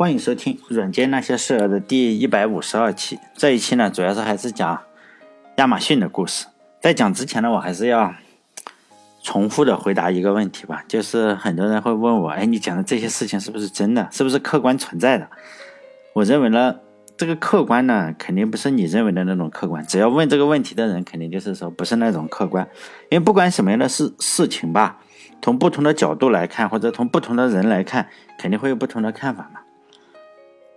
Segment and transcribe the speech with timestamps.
[0.00, 3.18] 欢迎收听《软件那些事儿》的第一百五十二期。
[3.36, 4.80] 这一期呢，主要是还是讲
[5.56, 6.46] 亚马逊的故事。
[6.80, 8.14] 在讲之前呢，我还是要
[9.22, 14.08] 重复的回答一个问题吧，就是很多人会问我：“哎，你讲的这些事情是不是真的？
[14.10, 15.28] 是不是客观存在的？”
[16.16, 16.76] 我认为呢，
[17.18, 19.84] 这个客观呢，肯定不是你认为的那种客观。
[19.86, 22.66] 只要问这个问题的人，肯定就是说不是那种客观。
[23.10, 24.96] 因为不管什么样的事事情吧，
[25.42, 29.60] 从不同的角度来看，或者从不同的人来看，肯定会有不同的看法嘛。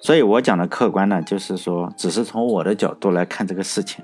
[0.03, 4.03] 所以我讲的客观呢，就是说，只是从我的角度来看这个事情。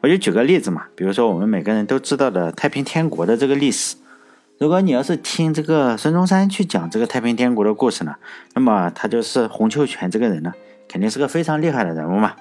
[0.00, 3.96] 我就举个例子嘛，比如说我们每个人都知道的太平天国的这个历史。
[4.58, 8.14] 如果你要是听这个孙中山去讲这个太平天国的故事呢，
[8.54, 10.52] 那么他就是洪秀全这个人呢，
[10.86, 12.34] 肯定是个非常厉害的人物嘛。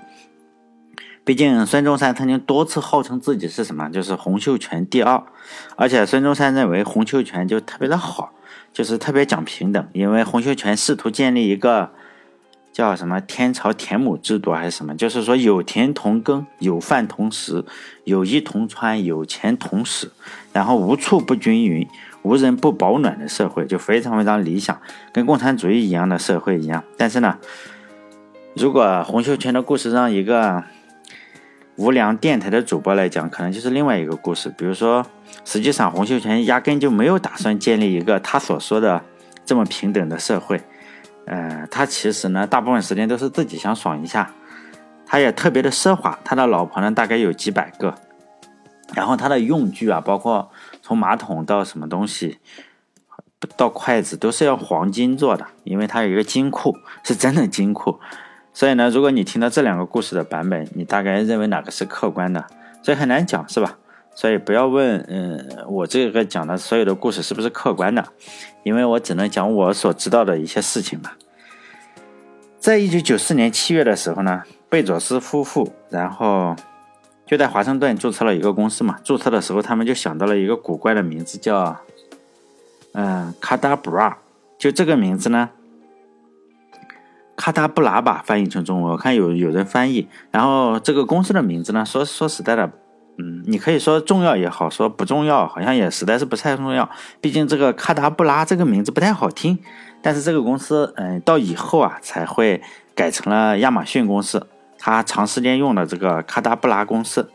[1.25, 5.23] 毕竟孙中山曾经多次号称自己是什么，就是洪秀全第二。
[5.75, 8.33] 而且孙中山认为洪秀全就特别的好，
[8.71, 11.89] 就是特别讲平等，因为洪秀全试图建立一个。
[12.71, 14.95] 叫什么天朝田亩制度还是什么？
[14.95, 17.65] 就是说有田同耕，有饭同食，
[18.03, 20.11] 有衣同穿，有钱同使，
[20.53, 21.87] 然后无处不均匀，
[22.21, 24.79] 无人不保暖的社会，就非常非常理想，
[25.11, 26.83] 跟共产主义一样的社会一样。
[26.95, 27.37] 但是呢，
[28.55, 30.63] 如果洪秀全的故事让一个
[31.75, 34.53] 无良电台的主播来讲，可能就是另外一个故事。
[34.57, 35.05] 比如说，
[35.43, 39.01] 实际上洪秀全压根就没有打算建立一个他所说的
[39.45, 40.61] 这么平等的社会。
[41.29, 44.33] 呃，他其实呢，大部分时间都是自己想爽一下，
[45.05, 46.17] 他也特别的奢华。
[46.23, 47.93] 他的老婆呢，大概有几百个，
[48.95, 50.49] 然后他的用具啊，包括
[50.81, 52.39] 从马桶到什么东西，
[53.55, 57.99] 到筷子，都是要黄金做的，因为他有一个金库，是真的金库。
[58.51, 62.43] 所以呢，如果你听到这两个故事的版本，你大概认为哪个是客观的？
[62.81, 63.77] 所以很难讲，是吧？
[64.19, 68.05] 所以不要问，嗯，我这个讲的所有的故事是不是客观的？
[68.63, 71.15] 因为我只能讲我所知道的一些事情吧。
[72.59, 76.53] 在一九九四年七月的时候呢，贝佐斯夫妇然后
[77.25, 78.99] 就在华盛顿注册了一个公司嘛。
[79.05, 81.77] 注册的时候，他们就想到了一个古怪的名字，叫
[82.91, 84.17] 嗯卡达布拉。
[84.57, 85.49] 就这个名字呢，
[87.37, 90.09] 卡达布拉吧，翻译成中文，我看有有人翻译。
[90.29, 92.69] 然后这个公司的名字呢，说说实在的。
[93.21, 96.89] 嗯，你可以说重要也好，说不重要，好像也实在是不太重要。
[97.19, 99.59] 毕竟这个卡达布拉这个名字不太好听。
[100.01, 102.61] 但是这个公司，嗯，到以后啊才会
[102.95, 104.47] 改成了亚马逊公司。
[104.77, 107.29] 他长时间用的这个卡达布拉公司，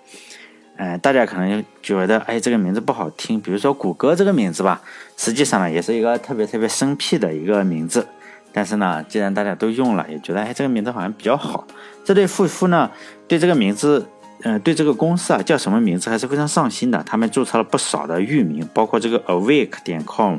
[0.79, 3.39] 嗯，大家可能觉得，哎，这个名字不好听。
[3.39, 4.81] 比如说谷歌这个名字吧，
[5.19, 8.07] 实际上呢也是一个特别特别生僻的一个名字。
[8.55, 11.67] 但是呢，既然大家都用了，也觉得，哎，这个名字好像比较好。
[12.03, 12.91] 这对夫妇呢，
[13.29, 14.07] 对这个名字。
[14.47, 17.03] 嗯，对这个公司啊，叫什么名字还是非常上心的。
[17.03, 20.37] 他们注册了不少的域名，包括这个 awake 点 com、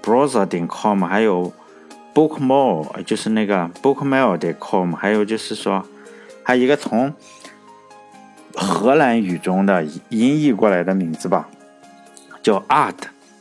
[0.00, 1.52] browser 点 com，还有
[2.14, 5.84] bookmail，就是那个 bookmail 点 com，还有就是说，
[6.44, 7.12] 还有一个从
[8.54, 11.48] 荷兰语中的音译过来的名字吧，
[12.40, 12.94] 叫 art。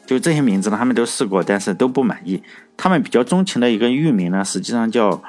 [0.08, 2.42] 就这些名字呢，他们都试过，但是都不满意。
[2.76, 5.22] 他们比较钟情的一个域名呢，实际上叫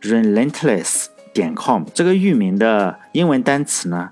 [0.00, 1.06] relentless。
[1.36, 4.10] 点 com 这个域名的英文单词呢，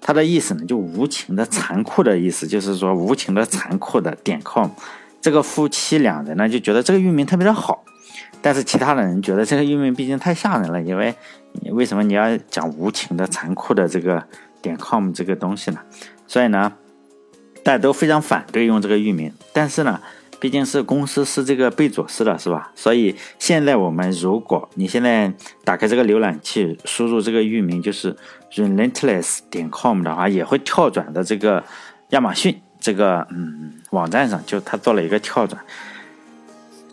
[0.00, 4.68] 它的意思呢就无情的、残酷的意思，就是说无情的、残酷的点 com。
[5.20, 7.84] 这个夫妻两人呢就觉得这个域名特别的好，
[8.42, 11.14] 但是其他的人觉得这个域名毕竟太吓人了，因为
[11.70, 14.22] 为什么你要讲无情的、残酷的这个
[14.60, 15.78] 点 com 这个东西呢？
[16.26, 16.72] 所以呢，
[17.62, 20.00] 大家都非常反对用这个域名，但是呢。
[20.44, 22.70] 毕竟是公司是这个贝佐斯的，是吧？
[22.74, 25.32] 所以现在我们如果你现在
[25.64, 28.14] 打开这个浏览器，输入这个域名就是
[28.52, 31.64] relentless 点 com 的话，也会跳转到这个
[32.10, 35.58] 亚马逊这个嗯网站上，就他做了一个跳转。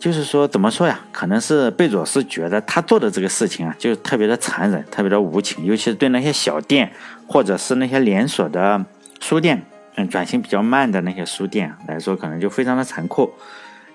[0.00, 1.00] 就是说怎么说呀？
[1.12, 6.90] 可能是贝佐斯觉得他做的这个事情啊，就特别的残忍，特别的无情，尤其是对那些小店
[7.28, 8.82] 或者是那些连锁的
[9.20, 9.62] 书店。
[9.94, 13.30] 嗯，转型比较慢的那些书店来说，可能就非常的残酷，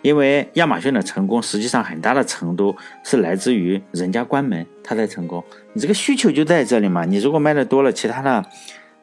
[0.04, 5.44] 因为亚马逊的成功，实际上很大的程度是来自于人家关门，它才成功。
[5.74, 8.46] 你这个需求就在这里嘛，你如果卖的多了，其他的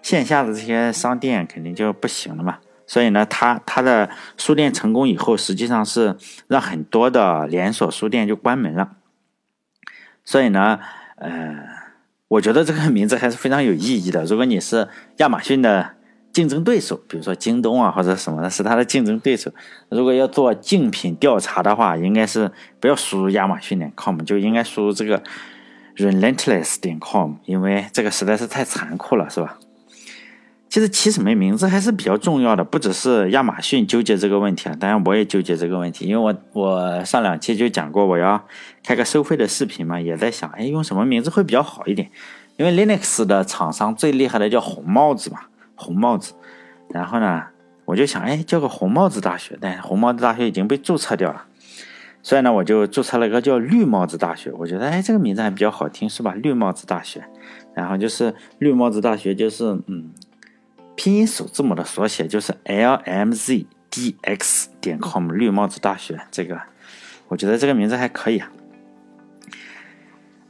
[0.02, 2.58] 线下的这些商店肯定就不行了嘛。
[2.86, 6.16] 所以呢，他他的书店成功以后，实际上是
[6.46, 8.92] 让很多的连锁书店就关门了。
[10.24, 10.78] 所以呢，
[11.16, 11.58] 呃，
[12.28, 14.24] 我觉得这个名字还是非常有意义的。
[14.26, 14.86] 如果你是
[15.16, 15.96] 亚马逊的。
[16.34, 19.50] 竞争对手，比如说京东啊，或者什么的，是它的竞争对手。
[19.88, 22.50] 如果要做竞品调查的话，应该是
[22.81, 25.22] 不要输入亚马逊点 com，就应该输入这个
[25.96, 29.58] relentless 点 com，因为这个实在是太残酷了，是吧？
[30.69, 38.44] 其实起什么名字还是比较重要的，不只是亚马逊纠结这个问题啊，当然我也纠结这个问题，因为我我上两期就讲过我要
[38.82, 42.10] 开个收费的视频嘛，也在想，哎，用什么名字会比较好一点？
[42.56, 45.38] 因为 Linux 的厂商最厉害的叫红帽子嘛，
[45.74, 46.34] 红帽子。
[46.90, 47.44] 然后呢，
[47.84, 51.46] 我就想，哎，叫个红帽子大学，但红帽子大学已经被注册掉了，
[52.22, 54.50] 所以呢，我就注册了一个叫绿帽子大学。
[54.52, 56.34] 我觉得，哎，这个名字还比较好听，是吧？
[56.34, 57.24] 绿帽子大学。
[57.74, 60.10] 然后就是绿帽子大学，就是嗯。
[60.96, 66.56] 拼音首字母的缩写就是 L M Z D X 点 com 绿帽子大学，这个
[67.26, 68.48] 我觉得这个名字还可以啊。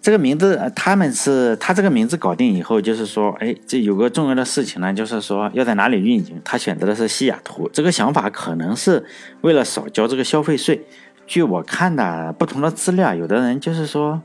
[0.05, 6.39] 这个名字他们是他这个名字搞定以后，就是说，哎，这有个重要的事情呢，就是说要在哪里运营。
[6.45, 9.03] 他选择的是西雅图，这个想法可能是
[9.41, 10.87] 为了少交这个消费税。
[11.27, 14.21] 据我看的不同的资料，有的人就是说。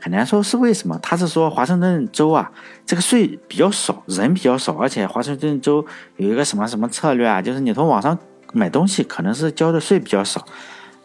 [0.00, 2.52] 很难说是为什么，他是说华盛顿州啊，
[2.86, 5.84] 这个税比较少，人比较少，而且华盛顿州
[6.18, 8.16] 有一个什么什么策略啊，就是你从网上
[8.52, 10.46] 买东西可能是交的税比较少，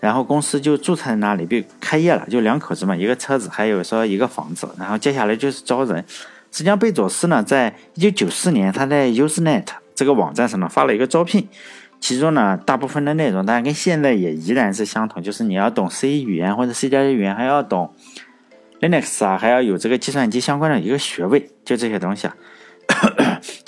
[0.04, 6.04] 然后公司就注册在那里，被开业了，就两口子嘛，一个车子，还有说一个房子，然后接下来就是招人。
[6.52, 9.64] 实际上，贝佐斯呢，在一九九四年，他在 Usenet
[9.96, 11.48] 这个网站上呢发了一个招聘，
[12.02, 17.94] 其中呢大部分的内容，当然跟现在也依然是相同，就是你要懂 C 语言或者 C 加加语言，还要懂。
[18.82, 22.36] Linux 啊，还要有这个计算机相关的一个学位，就这些东西啊。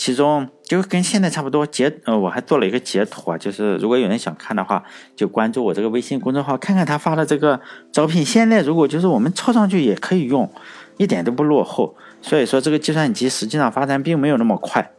[0.05, 1.65] 其中就跟现在差不多。
[1.65, 4.83] 截呃，我还做了一个截图啊，就是如果有人想看的话，
[5.15, 7.59] 就关注我这个微信公众号，看看他发的这个
[7.91, 8.23] 招聘。
[8.23, 10.47] 现在如果就是我们抄上去也可以用，
[10.97, 11.95] 一点都不落后。
[12.21, 14.91] 所以说这个计算机实际上发展并没有那么快。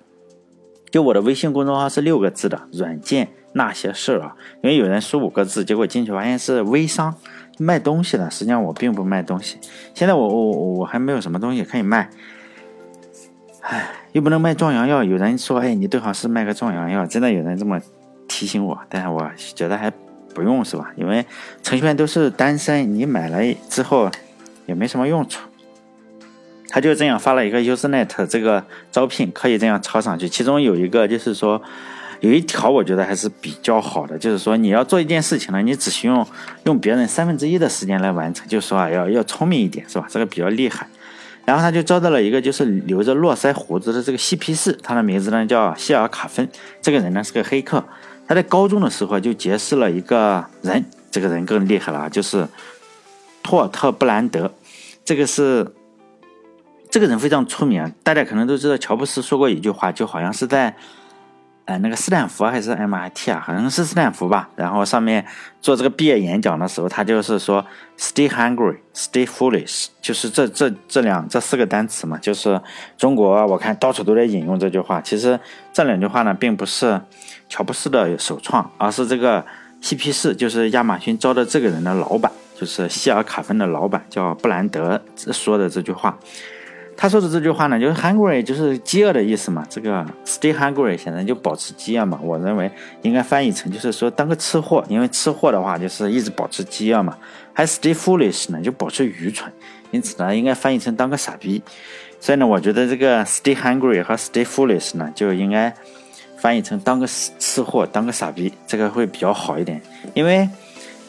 [0.91, 7.14] 就我的微信公众号是六个字的“软件那些事儿”啊，因为有人输五个字，结果进去发现是微商。
[7.59, 9.56] 卖东西的，实际上我并不卖东西。
[9.94, 12.11] 现在我我我还没有什么东西可以卖，
[13.69, 15.03] 唉，又不能卖壮阳药。
[15.03, 17.05] 有人说，哎，你最好是卖个壮阳药。
[17.05, 17.81] 真的有人这么
[18.29, 19.91] 提醒我，但是我觉得还
[20.35, 20.93] 不用，是吧？
[20.97, 21.25] 因为
[21.63, 24.11] 程序员都是单身，你买了之后
[24.67, 25.41] 也没什么用处。
[26.69, 30.29] 他就这样发了一个 Usenet 这个招聘，可以这样抄上去。
[30.29, 31.61] 其中有一个就是说。
[32.21, 36.27] 有一条我觉得还是比较好的，就是说你要做一件事情呢，你只需用
[36.65, 40.07] 用别人三分之一的时间来完成，就说啊要要聪明一点，是吧？
[40.09, 40.89] 这个比较厉害。
[41.47, 46.47] 然后他就招到了一个就是留着络腮胡子的这个嬉皮士，他的名字呢叫谢尔卡芬。
[46.83, 47.83] 这个人呢是个黑客，
[48.27, 52.47] 他在高中的时候就结识了一个人，这个人更厉害了，就是
[53.43, 54.53] 托尔特布兰德。
[55.05, 55.67] 这个是
[56.91, 60.77] 这个人非常出名，大家可能都知道，乔布斯说过一句话，就好像是在。
[61.67, 63.43] 哎，那个斯坦福还是 MIT 啊？
[63.45, 64.49] 好像是斯坦福吧。
[64.55, 65.27] 然后上面
[65.61, 67.67] 做这个毕业演讲的时候，他就是说
[67.99, 72.17] “Stay hungry, stay foolish”，就是这这这两这四个单词嘛。
[72.19, 72.61] 就是
[72.97, 75.01] 中国我看到处都在引用这句话。
[75.01, 75.39] 其实
[75.73, 77.01] 这两句话呢，并不是
[77.49, 79.45] 乔布斯的首创，而是这个
[79.81, 85.03] 嬉皮士，就是亚马逊招的这个人的老板，就是希尔卡芬的老板叫布兰德
[85.33, 86.17] 说的这句话。
[86.97, 89.65] 他说的这句话呢，就是 hungry，就是饥饿的意思嘛。
[89.69, 92.19] 这个 stay hungry 显然就保持饥饿嘛。
[92.23, 92.71] 我认为
[93.03, 97.17] 应该翻译成就是说当个吃货，因为吃货的话就是一直保持饥饿嘛。
[97.53, 99.53] 还 stay foolish 呢，就保持愚蠢。
[99.91, 101.63] 因此呢，应该翻译成当个傻逼。
[102.19, 105.73] 所以呢，我觉得这个 stay hungry 和 stay foolish 呢，就应该
[106.39, 109.81] 翻译成当个吃货，当个傻逼，这个会比较好一点。
[110.15, 110.49] 因为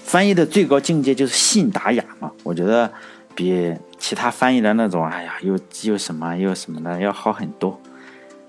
[0.03, 2.29] 翻译的最高境界就是信达雅嘛。
[2.43, 2.91] 我觉得
[3.37, 3.77] 比。
[3.99, 7.77] 其他翻译的那种，哎呀，又又什么又什么的，要好很多。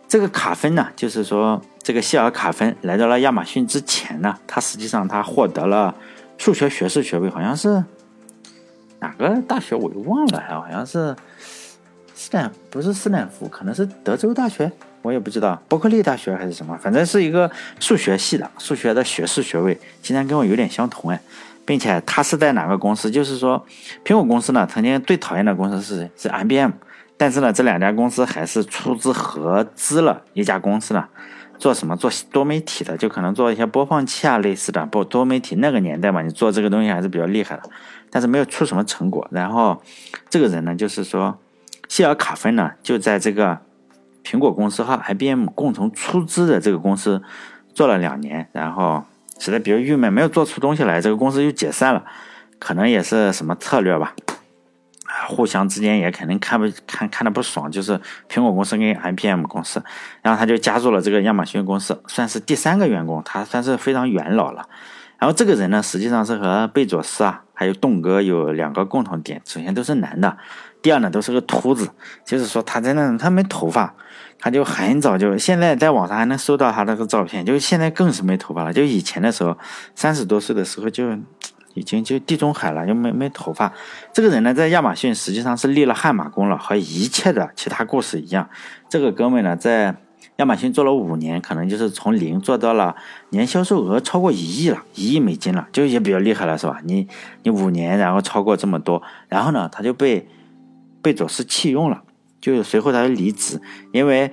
[0.07, 5.93] 这个卡芬呢，就是说这个谢尔卡芬来到了亚马逊之前呢，他实际上他获得了
[6.37, 7.83] 数学学士学位，好像是
[9.01, 11.17] 哪个大学我又忘了，好像是
[12.15, 21.19] 斯坦不是斯坦福，可能是德州大学，我也不知道，伯克利大学还是什么，反正是一个数学系的数学的学士学位，竟然跟我有点相同哎。
[21.69, 23.11] 并且他是在哪个公司？
[23.11, 23.63] 就是说，
[24.03, 26.71] 苹果公司呢，曾经最讨厌的公司是是 IBM，
[27.19, 31.07] 但是呢，这两家公司还是出资合资了一家公司呢，
[31.59, 31.95] 做什么？
[31.95, 34.87] 做多媒体的，就可能做一些播放器啊类似的。
[34.87, 37.65] 不，多媒体那个年代嘛，你做这个东西还是比较厉害的，
[38.11, 39.29] 但是没有出什么成果。
[39.31, 39.83] 然后
[40.31, 41.39] 这个人呢，就是说，
[41.87, 43.59] 谢尔卡芬呢，就在这个
[44.25, 47.23] 苹果公司和 IBM 共同出资的这个公司
[47.75, 49.05] 做了两年，然后。
[49.39, 52.05] 实在比较郁闷，没有做出东西来，这个公司就解散了，
[52.59, 54.15] 可能也是什么策略吧。
[55.27, 59.83] 互相之间也肯定看不看看的不爽，就是苹果公司跟 IBM 公司，
[60.23, 64.69] 然后他就加入了这个亚马逊公司，算是第三个员工，他算是非常元老了。
[65.19, 70.37] 然后这个人呢，实际上是和贝佐斯啊，还有栋哥有两个共同点，首先都是男的，
[70.83, 71.91] 第二呢都是个秃子，
[72.25, 73.95] 就是说他真的他没头发。
[74.39, 78.73] 他就很早就，现在在网上还能搜到他那个照片，就现在更是没头发了。
[78.73, 79.59] 就以前的时候，
[79.95, 81.11] 三十多岁的时候就
[81.75, 83.73] 已经就地中海了，就没没头发。
[84.13, 88.49] 这个人呢，在亚马逊实际上是立了汗马功劳，和一切的其他故事一样。
[88.89, 89.97] 这个哥们呢，在
[90.37, 92.95] 亚马逊做了五年，可能就是从零做到了
[93.31, 96.81] 年销售额超过一亿了，一亿美金了，就也比较厉害了，是吧？
[96.85, 97.09] 你
[97.43, 100.29] 你五年，然后超过这么多，然后呢，他就被
[101.03, 102.03] 贝佐斯弃用了。
[102.41, 103.61] 就随后他就离职，
[103.93, 104.33] 因为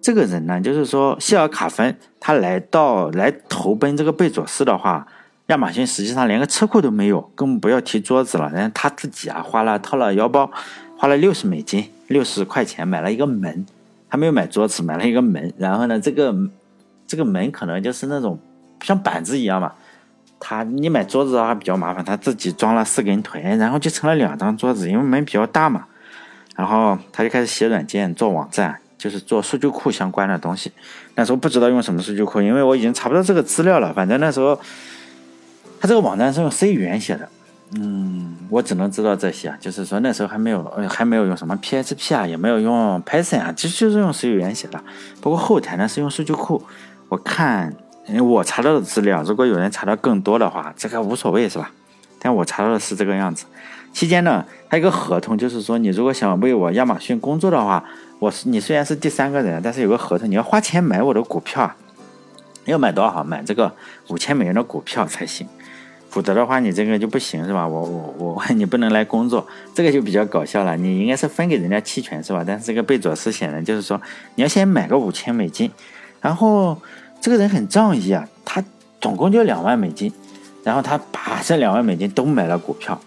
[0.00, 5.06] 这个人呢，就是说谢尔卡芬他来到来投奔这个贝佐斯的话，
[5.46, 8.50] 亚马逊实际上连个车库都没有，更不要提桌子了。
[8.52, 10.50] 然后他自己啊花了掏了腰包，
[10.96, 13.64] 花了六十美金，六十块钱买了一个门，
[14.08, 15.52] 他没有买桌子，买了一个门。
[15.58, 16.34] 然后呢，这个
[17.06, 18.38] 这个门可能就是那种
[18.82, 19.72] 像板子一样嘛，
[20.40, 25.86] 他你买桌子的话比较麻烦，他自己装了四根腿，然后就成了两张桌子，因为门比较大嘛。
[26.54, 30.72] 然后他就开始写软件、做网站，就是做数据库相关的东西。
[31.16, 33.92] 那时候不知道用什么数据库，因为我已经查不到这个资料了。
[33.92, 34.58] 反正那时候
[35.80, 37.28] 他这个网站是用 C 语言写的，
[37.76, 39.54] 嗯，我只能知道这些。
[39.60, 44.82] 就是说那时候还没有，还没有用什么 PHP 啊，也没有用 Python 啊，其实就是用 C 语言写的。
[45.20, 46.62] 不过后台呢是用数据库。
[47.08, 47.74] 我看
[48.06, 51.70] 因为我查到的资料，如果有人查到更多的话，这个无所谓是吧？
[52.18, 53.44] 但我查到的是这个样子。
[53.94, 57.82] 期间呢，还有个合同，就是说你如果想为我亚马逊工作的话，
[58.18, 61.76] 我是你虽然是第三个人，但是有个合同，你要花钱买我的股票啊，
[62.64, 63.22] 要买多少？
[63.22, 63.72] 买这个
[64.08, 65.46] 五千美元的股票才行，
[66.10, 67.68] 否则的话你这个就不行是吧？
[67.68, 70.76] 我我我你不能来工作，这个就比较搞笑了。
[70.76, 72.42] 你应该是分给人家期权是吧？
[72.44, 74.00] 但是这个贝佐斯显然就是说
[74.34, 75.70] 你要先买个五千美金，
[76.20, 76.76] 然后
[77.20, 78.60] 这个人很仗义啊，他
[79.00, 80.12] 总共就两万美金，
[80.64, 83.00] 然后他把这两万美金都买了股票。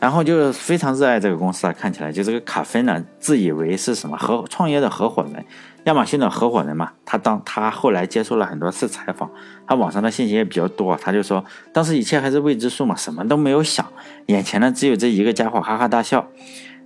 [0.00, 5.44] 然后就非常热爱这个公司啊，看起来就这个卡芬呢，自以为是什么合创业的合伙人，
[5.84, 6.90] 亚马逊的合伙人嘛。
[7.04, 9.30] 他当他后来接受了很多次采访，
[9.66, 13.86] 他网上的信息也比较多，他就说当时一切还是未知数嘛，什么都没有想，
[14.28, 16.26] 眼前呢只有这一个家伙哈哈大笑。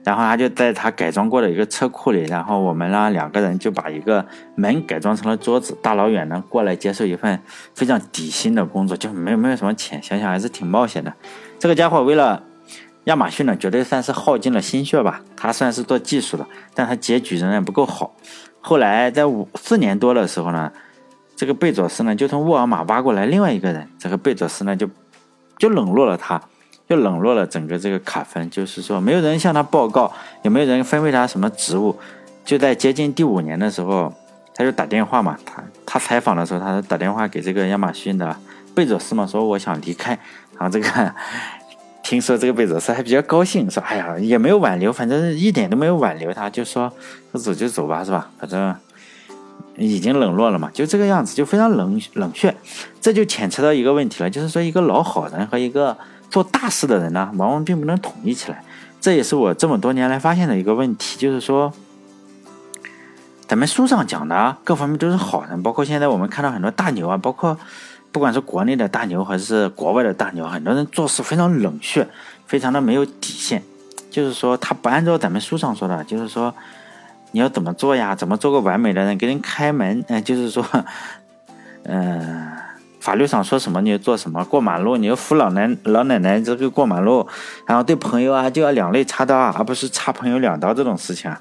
[0.02, 7.40] 然后他就在他改装过的一个车库里，然后我们呢两个人就把一个门改装成了桌子，大老远呢过来接受一份
[7.75, 11.14] 非常底薪的工作，就没有没有什么钱，想想还是挺冒险的。
[11.61, 12.42] 这个家伙为了。
[13.04, 15.20] 亚马逊呢，绝对算是耗尽了心血吧。
[15.37, 18.14] 他算是做技术的，但他结局仍然不够好。
[18.61, 20.73] 后来在五四年多的时候呢，
[21.37, 24.88] 这个贝佐斯呢就从沃尔玛挖过来另外一个人，这个贝佐斯呢就
[25.58, 26.40] 就冷落了他，
[26.88, 30.11] 就冷落了整个这个卡芬，就是说没有人向他报告，
[30.42, 31.94] 也没有人分配他什么职务。
[32.42, 34.11] 就在接近第五年的时候，
[34.54, 38.34] 他就打电话嘛，他他采访的时候，他打电话给这个亚马逊的
[38.75, 40.18] 贝佐斯嘛，说我想离开，
[40.58, 41.14] 然后这个。
[42.04, 46.92] 听说这个贝佐斯还比较高兴，说：“哎呀，也没有挽留，反正一点都没有挽留他，就说
[47.32, 48.30] 说走就走吧，是吧？
[48.38, 48.76] 反正
[49.78, 52.54] 已经冷落了嘛，就这个样子，就非常冷冷血。
[53.00, 55.96] 这就牵扯到一个问题了，就是说一个老好人和一个
[56.28, 58.62] 做大事的人呢，往往并不能统一起来。
[59.00, 61.73] 这也是我这么多年来发现的一个问题，就是说
[63.49, 67.58] 咱们书上讲的各方面都是好人，包括现在我们看到很多大牛啊，包括。”
[68.14, 72.06] 不管是国内的大牛还是国外的大牛，很多人做事非常冷血，
[72.47, 73.61] 非常的没有底线。
[74.09, 76.54] 就是说，他不按照咱们书上说的，就是说
[77.33, 78.14] 你要怎么做呀？
[78.14, 80.04] 怎么做个完美的人给人开门？
[80.06, 80.64] 嗯，就是说，
[81.83, 82.52] 嗯，
[83.00, 84.44] 法律上说什么你就做什么。
[84.44, 87.26] 过马路你要扶老奶老奶奶这个过马路，
[87.66, 91.40] 然后对朋友啊就要两肋插刀啊，而不是插朋友两刀这种事情啊。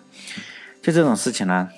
[0.81, 1.69] 就这种事情呢，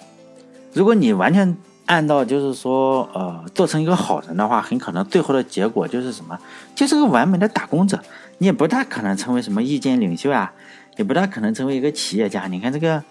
[0.72, 1.58] 如果你完全。
[1.86, 6.38] 按照就是说，呃，做成一个好人的话，很可能最后的结果就是什么，
[6.74, 8.00] 就是个完美的打工者。
[8.40, 10.52] 你也不大可能成为什么意见领袖啊，
[10.98, 12.48] 也不大可能成为一个企业家。
[12.48, 13.04] 你看这个，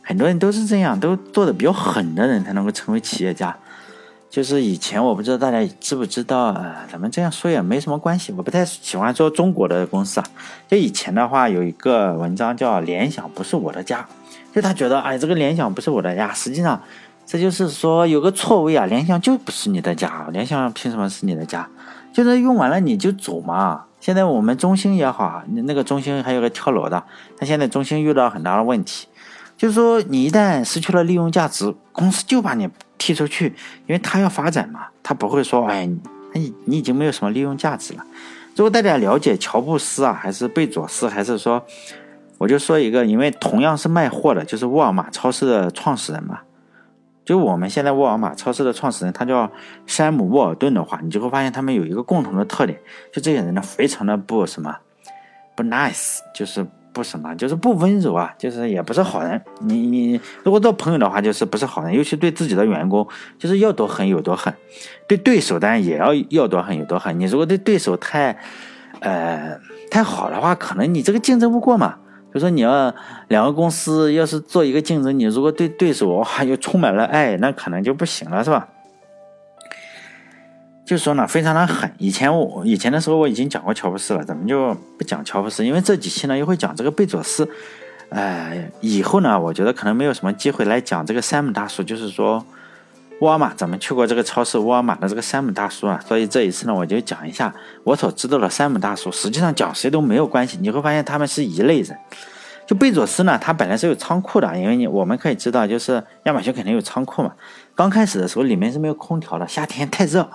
[0.00, 3.56] 很多人都是这样，都做的比较狠的人才能够成为企业家。
[4.30, 8.32] 就是以前我不知道大家知不知道，呃，咱们这样说也没什么关系。
[8.36, 10.26] 我不太喜欢说中国的公司啊。
[10.66, 14.06] 就以前的话，有一个文章叫“联想不是我的家”，
[14.54, 16.80] 就他觉得，哎，这个联想不是我的家，实际上。
[17.26, 21.68] 这就是说有个错位啊，联想就不是你的家，联想凭什么是你的家？
[22.12, 23.84] 就是用完了你就走嘛。
[23.98, 27.02] 现在我们中兴也好啊，那个中兴还有个跳楼的，
[27.38, 29.08] 他现在中兴遇到很大的问题，
[29.56, 33.46] 就是说你一旦失去了利用价值，公司就把你踢出去，
[33.86, 35.88] 因为他要发展嘛，他不会说哎，
[36.34, 38.04] 你你已经没有什么利用价值了。
[38.54, 41.64] 如果大家了解乔布斯啊，还是贝佐斯，还是说，
[42.36, 46.40] 我就说一个，因为同样是卖货的，就是沃尔玛超市的创始人嘛。
[47.24, 49.50] 就我们现在沃尔玛超市的创始人，他叫
[49.86, 52.78] 山姆沃尔顿的话，你就会发现他们有一个共同的特点，
[53.12, 54.76] 就这些人呢，非常的不什么，
[55.56, 59.40] 不 nice，就是不什么，就是不温柔啊，就是也不是好人。
[59.60, 64.52] 你你如果做朋友的话，就是不是好人，尤其对自己的员工，就是要多狠有多狠，
[65.08, 67.18] 对对手当然也要要多狠有多狠。
[67.18, 68.38] 你如果对对手太，
[69.00, 69.58] 呃
[69.90, 71.96] 太好的话，可能你这个竞争不过嘛。
[72.34, 72.92] 就说你要
[73.28, 78.68] 两个公司要是做一个竞争，你如果对对手哇又充满了爱，那可能就不行了，是吧？
[80.84, 81.88] 就说呢，非常的狠。
[81.98, 87.48] 以前我以前的时候我已经讲过乔布斯了，咱们就不讲乔布斯，因为这几期呢又会讲这个贝佐斯。
[88.10, 92.44] 哎，以后呢，我觉得可能没有什么机会来讲这个山姆大叔，就是说
[93.20, 96.00] 沃尔玛，咱们去过这个超市，沃尔玛的这个山姆大叔啊。
[96.06, 97.54] 所以这一次呢，我就讲一下
[97.84, 99.10] 我所知道的山姆大叔。
[99.12, 101.96] 实际上讲谁都没有关系，你会发现他们是一类人。
[102.66, 107.32] 就贝佐斯呢，他本来是有仓库的，因为你我们可以知道，就是亚马逊肯定有仓库嘛。
[107.74, 110.28] 刚开始的时候里面是没有空调的，夏天太热。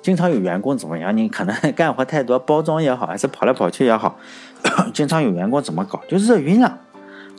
[0.00, 1.14] 经常有员工怎么样？
[1.16, 4.16] 你可能干活太多，包装也好，还是跑来跑去也好，
[4.94, 6.78] 经常有员工怎么搞，就热晕了。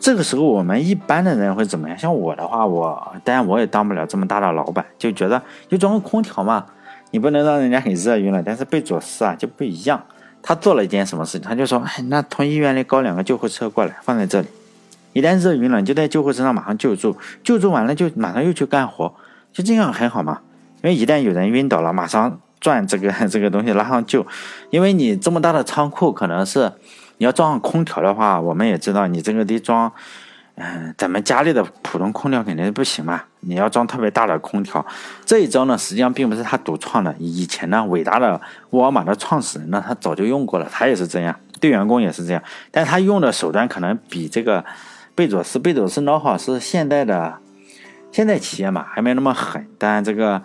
[0.02, 1.98] 这个时候我们一般的人会怎么样？
[1.98, 6.66] 像我的话，我当然我也当不了这么大的老板，就觉得就装个空调嘛，
[7.12, 8.42] 你不能让人家很热晕了。
[8.42, 10.02] 但是贝佐斯啊就不一样，
[10.42, 11.48] 他做了一件什么事情？
[11.48, 14.48] 他就说：“哎，那从医院里搞两个救护车过来，放在这里，
[15.14, 19.14] 一旦热晕了，就在救护车上马上救助，救助完了就马上又去干活，
[19.52, 20.42] 就这样很好嘛。
[20.82, 24.28] 因为一旦有人晕倒了，马上。”转这个 这个东西拉上救，
[24.70, 26.70] 因为你这么大的仓库，可能是
[27.20, 29.92] 你要装上空调的话，我们也知道你这个得装，
[30.56, 34.86] 嗯，咱们家里的普通空调肯定是不行嘛，你要装特别大的空调。
[35.26, 44.64] 这一招呢，实际上并不是他独创的，以前呢，伟大的沃尔玛的创始人呢，他早就用过了，他也是这样，对员工也是这样，但他用的手段可能比这个
[45.14, 47.38] 贝佐斯，贝佐斯孬好是现代的
[48.14, 50.42] 现代企业嘛，还没那么狠，但这个。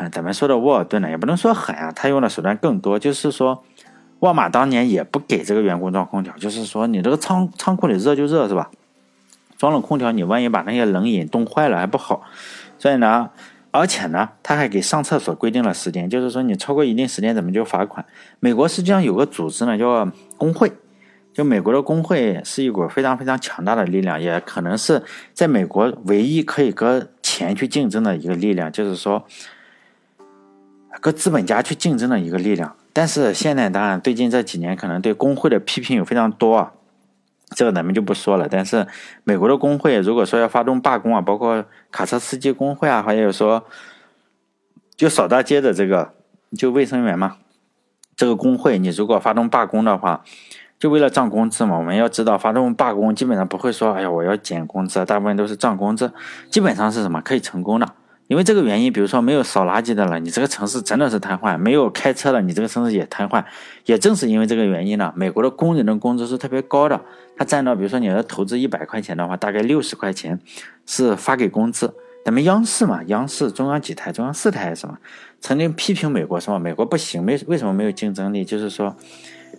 [0.00, 2.96] 嗯，咱们说的沃尔顿呢，也不能说狠啊，他用的手段更多。
[2.96, 3.64] 就是说，
[4.20, 8.70] 沃尔玛当年也不给这个员工装空调，就是说你这个仓仓库里热就热是吧？
[9.56, 12.22] 装了空调，你万一把那些冷饮冻坏了还不好。
[12.78, 13.30] 所以呢，
[13.70, 18.04] 而且呢，他还给上厕所规定了时间，就是说你超过一定时间，怎么就罚款？
[18.40, 20.72] 美国实际上有个组织呢，叫工会，
[21.32, 29.24] 就美国的工会是一股非常非常强大的力量，也可能是在美国唯一可以跟钱去竞争的一个力量，就是说。
[31.00, 36.72] 和资本家去竞争的一个力量，但是现在当然最近这几年可能对工会的批评有非常多啊，
[37.54, 38.48] 这个咱们就不说了。
[38.50, 38.88] 但是
[39.22, 43.64] 美国的工会如果说要发动罢工啊，包括卡车司机工会啊，还有说
[44.96, 46.12] 就扫大街的这个
[46.56, 47.36] 就卫生员嘛，
[48.16, 50.24] 这个工会你如果发动罢工的话，
[50.80, 51.78] 就为了涨工资嘛。
[51.78, 56.12] 我们要知道发动罢工基本上不会说哎呀我要减工资，大部分都是涨工资，
[56.50, 57.94] 基本上是什么可以成功的。
[58.28, 63.42] 因为这个原因，比如说没有扫垃圾的了，你这个城市真的是瘫痪；没有开车了，你这个城市也瘫痪。
[63.86, 67.00] 也正是因为这个原因呢，美国的工人的工资是特别高的，
[67.38, 70.38] 他占到，比如说你要投资一百块钱的话，大概六十块钱
[70.84, 71.94] 是发给工资。
[72.22, 74.98] 咱们央视嘛，央视中央几台、中央四台还是什么，
[75.40, 78.44] 曾经批评美国什么，美国不行，没为什么没有竞争力？
[78.44, 78.94] 就是说，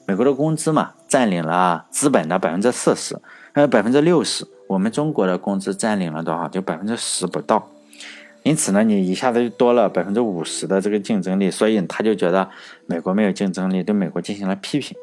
[0.05, 3.19] 美国的工资嘛，占领了资本的百分之四十，
[3.51, 6.47] 还有百分之六十，我们中国的工资占领了多少？
[6.47, 7.67] 就百分之十不到。
[8.43, 12.49] 因此呢，你一下子就多了百分之五十的这个竞争力，所以他就觉得
[12.85, 14.95] 美国没有竞争力，对美国进行了批评。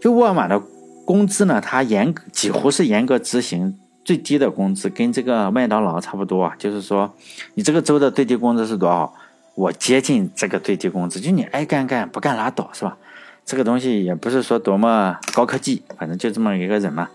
[0.00, 0.60] 就沃尔玛的
[1.04, 6.54] 工资呢，它严几乎是严格执行最低的工资，跟这个麦当劳差不多啊。
[6.58, 7.12] 就是说，
[7.54, 9.12] 你这个州的最低工资是多少？
[9.56, 12.96] 我接近这个最低工资，就你爱干干，不干拉倒，是吧？
[13.44, 17.08] 这个东西也不是说多么高科技，反正就这么一个人嘛。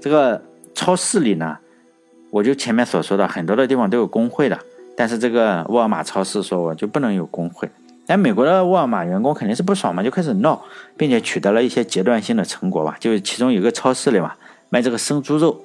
[0.00, 0.40] 这个
[0.72, 1.58] 超市里呢，
[2.30, 4.58] 我就前面所说的，很多的地方都有工会的。
[5.00, 7.66] 但是这个沃尔玛超市说我就不能有工会，
[8.06, 10.62] 但美国的沃尔玛员工肯定是不爽嘛，就开始闹，
[10.94, 12.98] 并且取得了一些阶段性的成果吧。
[13.00, 14.34] 就是其中有个超市里嘛，
[14.68, 15.58] 卖这个生猪肉，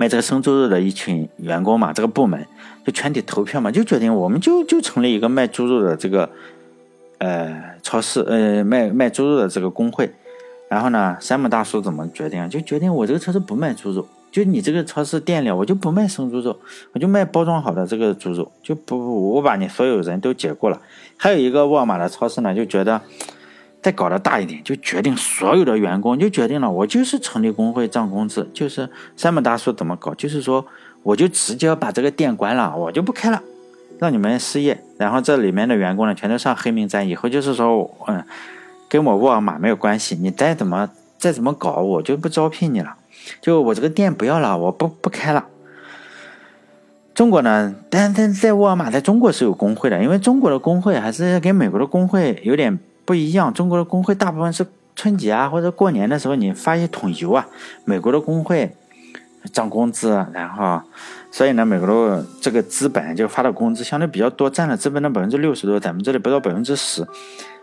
[0.00, 2.44] 卖这个生猪肉的一群员工嘛，这个部门
[2.84, 6.28] 就全体投票嘛，就决定我们就就成立一个卖猪肉的这个
[7.18, 10.12] 呃超市，呃卖卖猪肉的这个工会。
[10.68, 12.50] 然后呢，山姆大叔怎么决定？
[12.50, 14.04] 就决定我这个超市不卖猪肉。
[14.32, 16.58] 就你这个超市店里，我就不卖生猪肉，
[16.92, 20.80] 我就卖包装好的这个猪肉，就不不我把你所有人都解雇了。
[21.18, 23.00] 还有一个沃尔玛的超市呢，就觉得
[23.82, 30.64] 再搞得大一点，就决定所有的员工就决定了，我就是成立工会涨工资，就是山姆大叔怎么搞，就是说
[31.02, 33.42] 我就直接把这个店关了，我就不开了，
[33.98, 34.82] 让你们失业。
[34.96, 38.24] 然后这里面的员工呢，全都上黑名单，以后就是说，嗯，
[38.88, 40.88] 跟我沃尔玛没有关系，你再怎么
[41.22, 42.96] 再怎么搞，我就不招聘你了。
[43.40, 45.46] 就我这个店不要了，我不不开了。
[47.14, 53.54] 中国呢，但但在沃尔玛，在中国是有工会的，因为中国的工会还是跟美国的工会有点不一样。
[53.54, 57.46] 中国的工会大部分是春节啊或者过年的时候，你发一桶油啊，
[57.84, 58.74] 美国的工会
[59.52, 60.82] 涨工资，然后
[61.30, 67.06] 所以呢，美国的这个资本就发的工资相对比较多，占了资本的百分之六十多，咱们这里不到百分之十。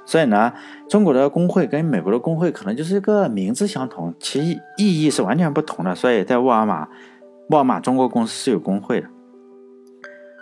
[0.09, 0.51] 所以呢，
[0.89, 5.93] 中国的工会跟美国的工会可能就是一个名字相同，其意义是完全不同的。
[5.93, 6.87] 所以在沃尔玛，
[7.51, 9.07] 沃尔玛中国公司是有工会的。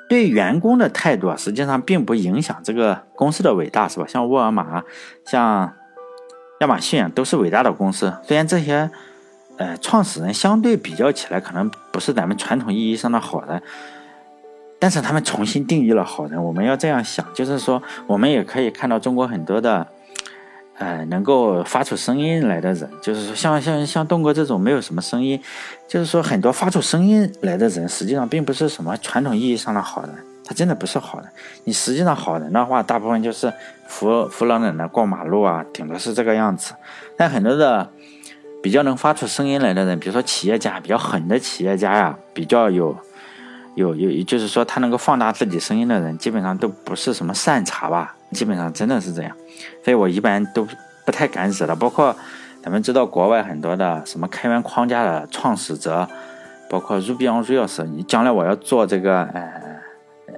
[0.07, 4.05] 对员工的态度啊，实际上并不影响这个公司的伟大，是吧？
[4.07, 4.81] 像沃尔玛、
[5.25, 5.73] 像
[6.61, 8.13] 亚马逊都是伟大的公司。
[8.23, 8.89] 虽然这些
[9.57, 13.61] 呃创始人相对比较起来，可能不是咱们传统意义上的好人。
[14.79, 19.87] 但是他们重新定义了好人，我们要这样想，就是说，我们也可以看到中国很多的，
[20.77, 25.41] 呃，能够发出声音来的人，就是说，像像像东哥这种没有什么声音，
[25.87, 30.11] 就是说，很多发出声音来的人，实际上并不是什么传统意义上的好人，
[30.45, 31.27] 他真的不是好人。
[31.63, 33.51] 你实际上好人的话，大部分就是
[33.87, 36.75] 扶扶老奶奶过马路啊，顶多是这个样子。
[37.17, 37.89] 但很多的
[38.61, 42.95] 比较能发出声音来的人，比如说企业家，比较狠的企业家呀，比较有。
[43.77, 49.31] 有有，就是说他能够放大自己声音的人，基本上都不是什么善茬吧，基本上真的是这样，
[49.83, 50.67] 所以我一般都
[51.05, 51.75] 不太敢惹的。
[51.75, 52.15] 包括
[52.63, 56.09] 咱们知道国外很多的什么开源框架的创始者，
[56.71, 59.51] 包括 Ruby on Rails，你将来我要做这个呃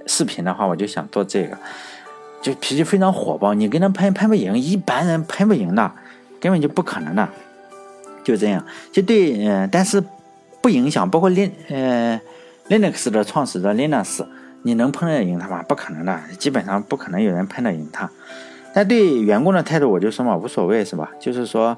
[0.06, 1.58] 视频的话，我就想做这个，
[2.42, 5.90] 就脾气非常火爆，你跟他喷喷不赢，一般人喷不赢的，
[6.42, 7.26] 根本就不可能的，
[8.22, 10.04] 就这样，就对，嗯，但是
[10.60, 12.20] 不影响，包括连，呃。
[12.70, 14.24] Linux 的创始者 Linux，
[14.62, 15.64] 你能喷得赢他吗？
[15.68, 18.10] 不可能的，基本上不可能有人喷得赢他。
[18.76, 21.10] 但对员工的态度，我就说嘛，无所谓，是吧？
[21.20, 21.76] 就是说，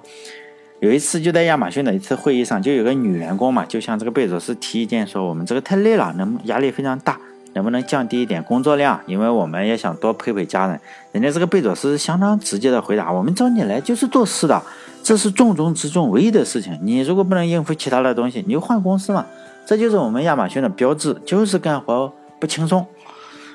[0.81, 7.17] 有一次就在亚马逊的一次会议上，就有个女员工嘛，就向这个贝佐斯提意见，说我们这个太累了，能压力非常大，
[7.53, 8.99] 能不能降低一点工作量？
[9.05, 10.77] 因为我们也想多陪陪家人。
[11.13, 14.61] 人家这个贝佐斯相当直接的回答：我们找你来就是做事的，
[15.01, 16.77] 这是重中之重、唯一的事情。
[16.81, 19.25] 你如果不能应付其他的东西，你就换公司嘛。
[19.65, 22.85] 这就是我们亚马逊的标志，就是干活不轻松。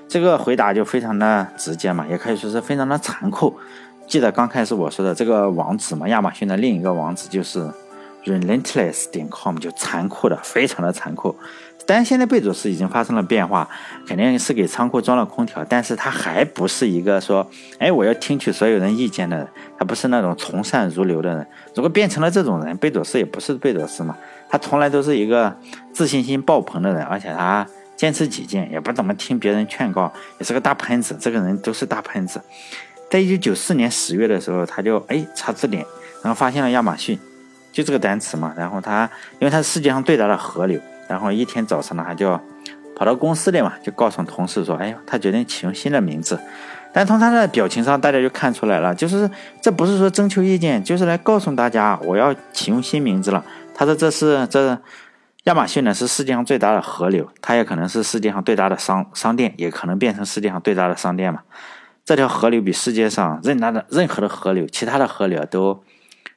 [0.09, 3.55] 这个回答就非常的直接嘛，也可以说是非常的残酷。
[4.07, 7.69] 记得刚开始我说的这个网址嘛，亚马逊的另一个网址就是
[8.27, 11.35] relentless 点 com，就残酷的，非常的残酷。
[11.89, 13.69] 但是现在贝佐斯已经发生了变化，
[14.09, 21.47] 肯定是给仓库装了空调，但是他还不是一个说，哎，我要听取所有人意见的人，他不是那种从善如流的人。
[21.77, 24.17] 如果变成了这种人，贝佐斯也不是贝佐斯嘛。
[24.49, 25.57] 他从来都是一个
[25.93, 31.17] 自信心爆棚的人，而且他坚持己见，也不怎么听别人劝告，也是个大喷子。
[31.21, 32.41] 这个人都是大喷子。
[33.09, 35.87] 在一九九四年十月的时候，他就哎查字典，
[36.25, 37.17] 然后发现了亚马逊，
[37.77, 38.55] 就这个单词嘛。
[38.57, 39.09] 然后他
[39.39, 42.41] 因为他是世界上最大的河流，然后一天早上呢，他就
[42.97, 46.41] 跑到公司里嘛，就告诉同事说：“哎呀他决定启用新的名字。”
[46.95, 53.45] 但从他的表情上，大家就看出来了，就是这不是说征求意见，就是来告诉大家我要启用新名字了。
[53.75, 54.79] 他说：“这是这
[55.45, 61.41] 亚马逊呢，是世界上最大的河流，它也可能是世界上最大的商商店，也可能变成世界上最大的商店嘛。
[62.05, 65.85] 这条河流比世界上任何的任何的河流，其他的河流都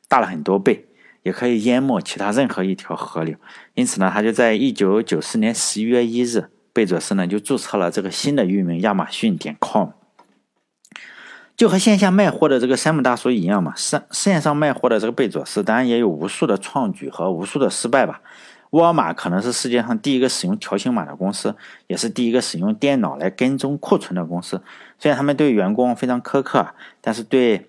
[0.09, 0.85] 大了很多倍，
[1.23, 3.35] 也可以淹没其他任何一条河流。
[3.73, 9.89] 因此呢，他就在一九九四年十一月一日，贝佐斯呢就注册了这个新的域名亚马逊点 com。”
[11.57, 18.21] 就和线下卖货的这个山姆大叔一样嘛，线线上卖货的这个贝佐斯，当然也有无数的创举和无数的失败吧。
[18.69, 21.55] 沃尔玛可能是世界上第一个使用条形码的公司，
[21.87, 24.61] 也是第一个使用电脑来跟踪库存的公司。
[24.97, 26.65] 虽然他们对员工非常苛刻，
[27.01, 27.67] 但是对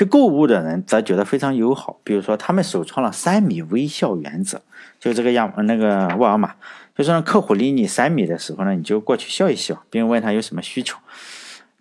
[0.00, 1.98] 去购物的人则觉得非常友好。
[2.02, 4.62] 比如说，他们首创了三米微笑原则，
[4.98, 6.54] 就这个样，那个沃尔玛，
[6.96, 10.96] 就是让客户离你三米的时候呢，你就过去笑一笑，并问他有什么需求。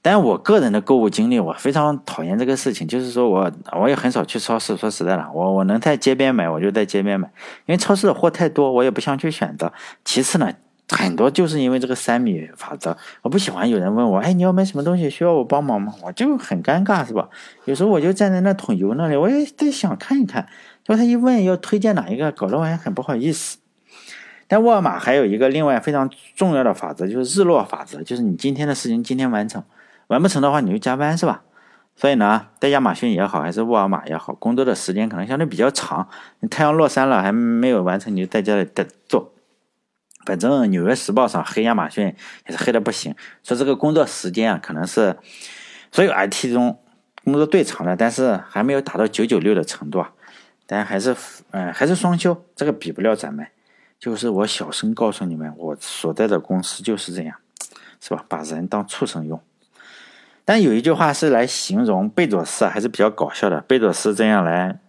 [0.01, 4.75] 但我个人的购物经历，我非常讨厌这个事情，就是说我我也很少去超市。
[4.75, 7.31] 说实在的，我我能在街边买，我就在街边买，
[7.67, 9.71] 因为超市的货太多，我也不想去选择。
[10.03, 10.51] 其次呢，
[10.89, 15.93] 很多就是因为这个三米法则，我不喜欢有人问我，哎，你要买什么东西，需要我帮忙吗？
[16.01, 17.29] 我就很尴尬，是吧？
[17.65, 20.47] 有时候我就站在那桶油那里，我也在想看一看，
[20.83, 23.57] 就他一问要推荐哪一个，搞得我也很不好意思。
[24.47, 29.63] 但沃尔玛还有一个另外非常重要的法则，就是日落法则，就是你今天的事情今天完成。
[30.07, 31.43] 完不成的话，你就加班是吧？
[31.95, 36.07] 所以呢，在亚马逊也好，还是沃尔玛也好，工作的时间可能相对比较长。
[36.39, 39.31] 你太阳落山了还没有完成，你就在家里待做。
[40.25, 42.15] 反正《纽约时报》上黑亚马逊
[42.47, 45.17] 也是黑的不行，说这个工作时间啊，可能是
[45.91, 46.79] 所有 IT 中
[47.23, 50.11] 工作最长的，但是还没有达到九九六的程度啊。
[50.65, 51.15] 但还是，
[51.49, 53.47] 嗯，还是双休，这个比不了咱们。
[53.99, 57.35] 就是我小声告诉你们，我所在的公司就是这样，
[57.99, 58.23] 是吧？
[58.27, 59.41] 把人当畜生用。
[60.45, 63.61] 但有一句话是来形容贝佐斯还是比较搞笑的。
[63.61, 64.79] 贝佐斯这样来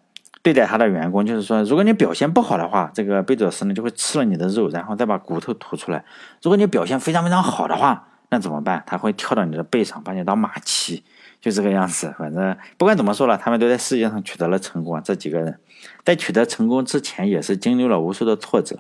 [0.42, 6.02] 对待他的员工，就是说，如果你表现不好的话，这个贝佐斯呢就会吃了你的肉，然后再把骨头吐出来；
[6.42, 8.82] 如果你表现非常非常好的话，那怎么办？
[8.86, 11.04] 他会跳到你的背上，把你当马骑，
[11.40, 12.14] 就这个样子。
[12.18, 15.02] 反正不管怎么说了，他们都在世界上取得了成功。
[15.02, 15.58] 这几个人
[16.04, 18.78] 在取得成功之前，也是经历了无数的挫折，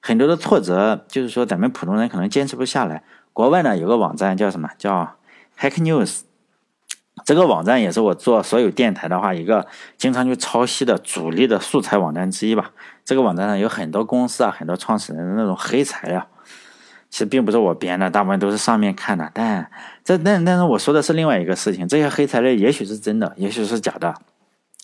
[0.00, 3.04] 很多的挫折，就是说咱们普通人可能坚持不下来。
[3.32, 4.70] 国外呢有个网站叫什么？
[4.78, 5.16] 叫
[5.60, 6.22] Hack News，
[7.24, 12.70] 这个网站也是我做所有电台的话一个经常去抄袭的主力的素材网站之一吧。
[13.04, 16.26] 这个网站上有很多公司啊，很多创始人的那种黑材料，
[17.10, 19.30] 其实并不是我编的，大部分都是上面看的。
[19.32, 19.70] 但
[20.04, 24.14] 这但但是我说的是另外一个事情，这些黑材料也许是真的，也许是假的，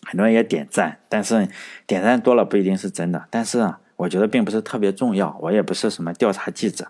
[0.06, 1.48] 很多人也点赞，但是
[1.86, 3.24] 点赞多了不一定是真的。
[3.30, 6.88] 但是，我觉得并不是特别重要，我也不是什么调查记者，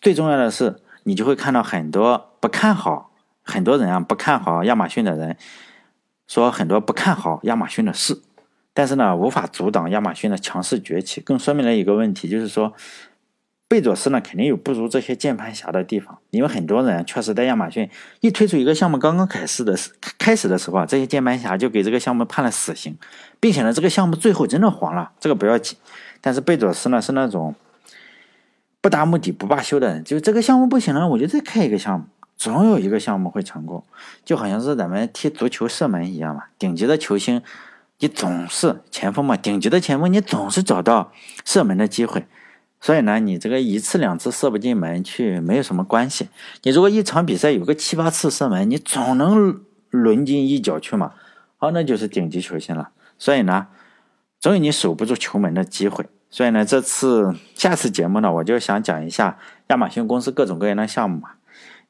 [0.00, 0.76] 最重要的是。
[1.04, 3.10] 你就会看到很多不看好，
[3.42, 5.36] 很多人啊不看好亚马逊的人，
[6.26, 8.22] 说很多不看好亚马逊的事，
[8.72, 12.72] 但是呢无法阻挡亚马逊的强势崛起，更说明了一个问题，就是说
[13.68, 19.76] 贝佐斯呢肯定有不如这些键盘侠的地方，因为很多人确实在亚马逊一推出一个项目刚刚开始的
[20.18, 22.96] 开始的时候啊，这些键盘侠就给这个项目判了死刑，
[23.40, 25.76] 并且呢这个项目最后真的黄了，这个不要紧，
[26.20, 27.54] 但是贝佐斯呢是那种。
[28.80, 32.06] 不达目的不罢休的人，就这个项目不行了，我就再开一个项目，
[32.42, 33.84] 总有一个项目会成功，
[34.24, 36.42] 就好像是咱们踢足球射门一样嘛。
[36.58, 37.40] 顶级的球星，
[38.00, 41.12] 你总是前锋嘛，顶级的前锋你总是找到
[41.44, 42.26] 射门的机会，
[42.80, 46.30] 所以呢，你这个一次两次射不进门去没有什么关系。
[46.64, 51.12] 你如果一场比赛有个七八次射门，你总能抡进一脚去嘛，
[51.58, 52.90] 好，那就是顶级球星了。
[53.18, 53.68] 所以呢，
[54.40, 56.04] 总有你守不住球门的机会。
[56.28, 61.28] 所以呢，这次下次节目呢，我就想讲一下亚马逊公司各种各样的项目嘛，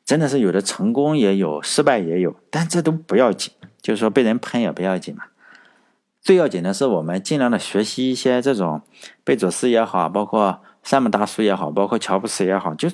[0.05, 5.25] 真的是有的成功也有，失败也有，但这都不要紧，就是说被人喷也不要紧嘛。
[6.21, 8.83] 最要紧的是我们尽量的学习一些这种
[9.25, 12.89] 贝佐斯也好，包括山姆大叔也好，包括乔布斯也好，就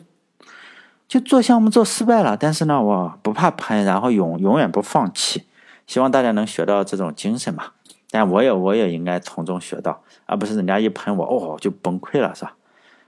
[1.06, 5.44] 就做项目做失败了，但是呢，我不怕喷，然后永永远不放弃，
[5.86, 7.72] 希望大家能学到这种精神嘛。
[8.10, 12.56] 但我也我也应该从中学到，而不是人家一喷我哦就崩溃了，是吧？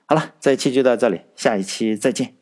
[0.04, 2.39] 好了，这一期就到这里，下一期再见。